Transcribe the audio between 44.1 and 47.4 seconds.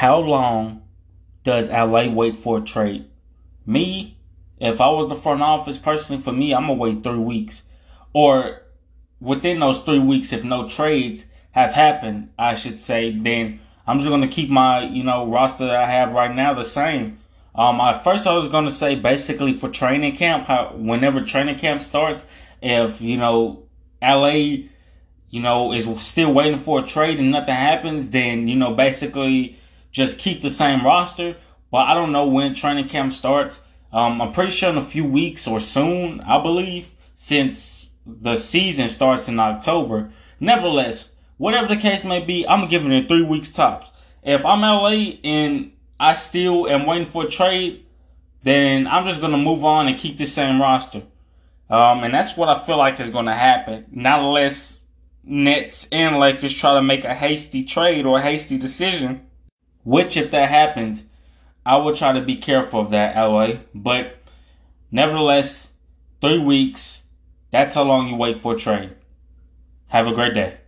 If I'm LA and I still am waiting for a